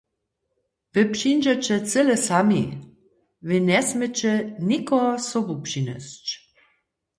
[0.93, 2.63] Wy přińdźeće cyle sami,
[3.47, 4.33] wy njesměće
[4.69, 6.25] nikoho sobu přinjesć.